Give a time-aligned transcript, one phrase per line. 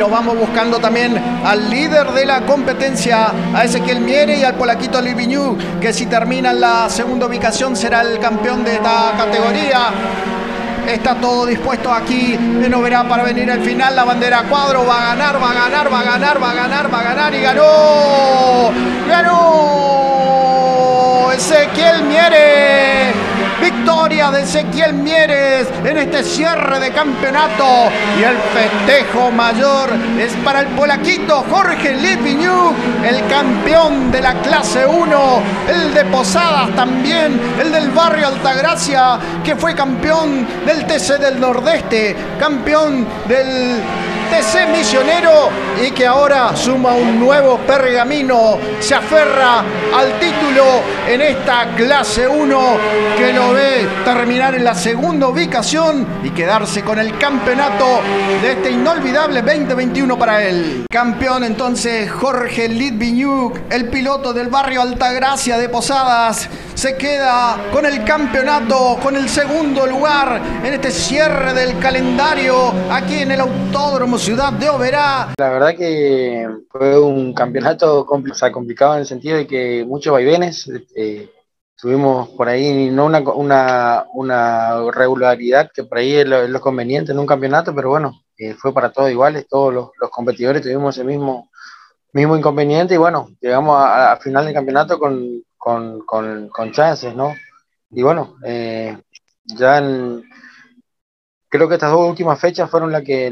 [0.00, 4.98] lo vamos buscando también al líder de la competencia, a Ezequiel Miere y al polaquito
[4.98, 9.90] Liviñú, que si termina en la segunda ubicación será el campeón de esta categoría.
[10.88, 13.94] Está todo dispuesto aquí en Oberá para venir al final.
[13.94, 16.94] La bandera cuadro va a ganar, va a ganar, va a ganar, va a ganar,
[16.94, 18.70] va a ganar y ganó.
[19.06, 20.50] Ganó
[21.30, 22.79] Ezequiel Miere.
[24.10, 27.64] De Ezequiel Mieres en este cierre de campeonato.
[28.18, 29.88] Y el festejo mayor
[30.18, 32.74] es para el polaquito Jorge Litviñuk,
[33.04, 35.42] el campeón de la clase 1.
[35.68, 42.16] El de Posadas también, el del barrio Altagracia, que fue campeón del TC del Nordeste,
[42.38, 43.80] campeón del
[44.40, 45.50] TC Misionero
[45.86, 49.58] y que ahora suma un nuevo pergamino, se aferra
[49.94, 50.64] al título
[51.06, 52.60] en esta clase 1
[53.18, 58.00] que lo ve terminar en la segunda ubicación y quedarse con el campeonato
[58.40, 60.86] de este inolvidable 2021 para él.
[60.90, 68.04] Campeón entonces Jorge Litviñuk, el piloto del barrio Altagracia de Posadas, se queda con el
[68.04, 74.29] campeonato, con el segundo lugar en este cierre del calendario aquí en el Autódromo Ciudad
[74.36, 75.34] de Oberá.
[75.38, 80.70] La verdad que fue un campeonato complicado en el sentido de que muchos vaivenes.
[80.94, 81.28] Eh,
[81.76, 87.18] tuvimos por ahí no una, una, una, regularidad que por ahí es lo, conveniente en
[87.18, 91.06] un campeonato, pero bueno, eh, fue para todos iguales, todos los, los, competidores tuvimos el
[91.06, 91.50] mismo,
[92.12, 97.16] mismo inconveniente y bueno, llegamos a, a final del campeonato con, con, con, con chances,
[97.16, 97.34] ¿no?
[97.90, 98.96] Y bueno, eh,
[99.44, 100.22] ya en,
[101.50, 103.30] creo que estas dos últimas fechas fueron las que,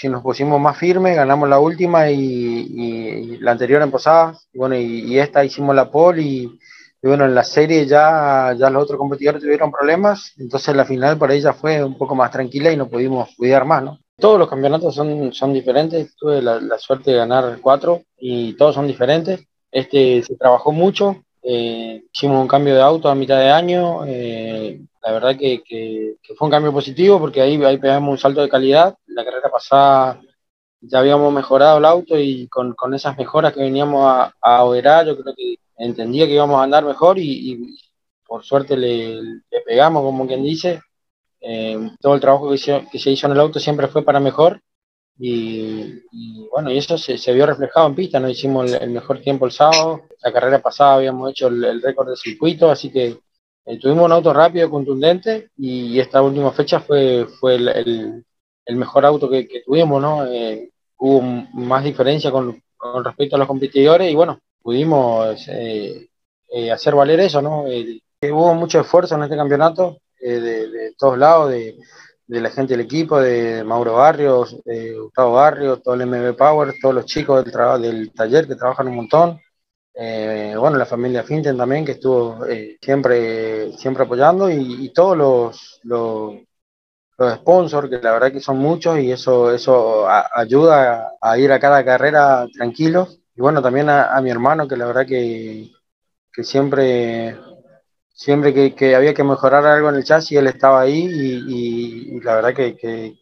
[0.00, 4.76] que nos pusimos más firmes, ganamos la última y, la anterior en Posadas, y bueno,
[4.76, 6.58] y, esta hicimos la pole y,
[7.02, 11.32] bueno, en la serie ya, ya los otros competidores tuvieron problemas, entonces la final para
[11.32, 13.98] ella fue un poco más tranquila y no pudimos cuidar más, ¿no?
[14.18, 18.74] Todos los campeonatos son, son diferentes, tuve la, la suerte de ganar cuatro y todos
[18.74, 19.40] son diferentes.
[19.72, 24.04] Este se trabajó mucho, eh, hicimos un cambio de auto a mitad de año.
[24.06, 28.48] Eh, la verdad que, fue un cambio positivo porque ahí, ahí pegamos un salto de
[28.48, 28.96] calidad.
[29.06, 30.20] La carrera pasada
[30.80, 35.18] ya habíamos mejorado el auto y con, esas mejoras que veníamos a, a Oberá, yo
[35.18, 37.76] creo que entendía que íbamos a andar mejor y,
[38.26, 40.80] por suerte le, pegamos, como quien dice.
[41.40, 44.20] Eh, todo el trabajo que se, que se hizo en el auto siempre fue para
[44.20, 44.60] mejor
[45.22, 46.02] y,
[46.50, 48.28] bueno, y eso se, vio reflejado en pista, ¿no?
[48.28, 52.70] Hicimos el, mejor tiempo el sábado, la carrera pasada habíamos hecho el, récord de circuito,
[52.70, 53.18] así que
[53.66, 58.24] eh, tuvimos un auto rápido, contundente, y, esta última fecha fue, fue el,
[58.76, 60.26] mejor auto que, tuvimos, ¿no?
[60.26, 62.62] Eh, hubo más diferencia con,
[63.04, 66.08] respecto a los competidores y bueno, pudimos eh,
[66.72, 67.64] hacer valer eso, ¿no?
[68.22, 71.76] hubo mucho esfuerzo en este campeonato de, todos lados, de
[72.30, 74.56] de la gente del equipo, de Mauro Barrios,
[75.02, 78.94] Gustavo Barrios, todo el MB Power, todos los chicos del, del taller que trabajan un
[78.94, 79.40] montón.
[79.94, 85.80] Eh, bueno, la familia Finten también, que estuvo eh, siempre, siempre apoyando, y, todos los,
[85.84, 86.34] los,
[87.38, 91.84] sponsors, que la verdad que son muchos, y eso, eso ayuda a, ir a cada
[91.84, 93.20] carrera tranquilos.
[93.36, 95.70] Y bueno, también a, a mi hermano, que la verdad que,
[96.32, 97.36] que siempre
[98.20, 101.08] siempre que, había que mejorar algo en el chasis, él estaba ahí
[101.48, 103.16] y, la verdad que,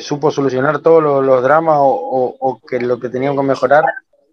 [0.00, 3.84] supo solucionar todos los, dramas o, que lo que tenían que mejorar,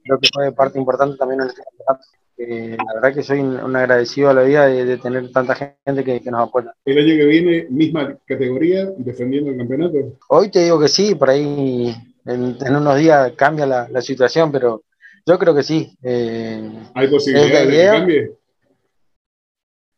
[0.03, 2.05] creo que fue parte importante también en este campeonato.
[2.85, 6.47] la verdad que soy un, agradecido a la vida de, tener tanta gente que, nos
[6.47, 6.73] apoya.
[6.85, 9.97] ¿El año que viene, misma categoría, defendiendo el campeonato?
[10.29, 11.95] Hoy te digo que sí, por ahí
[12.25, 14.83] en, unos días cambia la, situación, pero
[15.25, 15.97] yo creo que sí.
[16.03, 18.31] Eh, ¿Hay posibilidad de que cambie?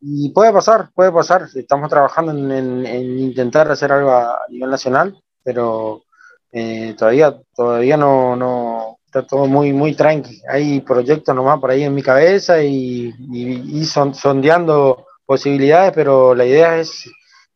[0.06, 1.47] Y puede pasar, puede pasar.
[1.56, 6.03] Estamos trabajando en, intentar hacer algo a nivel nacional, pero
[6.52, 10.41] eh, todavía, todavía no, no, está todo muy, muy tranqui.
[10.50, 16.79] Hay proyectos nomás por ahí en mi cabeza y, y, sondeando posibilidades, pero la idea
[16.79, 17.07] es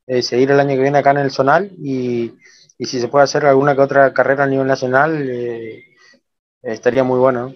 [0.06, 2.32] eh, seguir el año que viene acá en el Zonal y,
[2.78, 5.84] y, si se puede hacer alguna que otra carrera a nivel nacional, eh,
[6.62, 7.54] estaría muy bueno.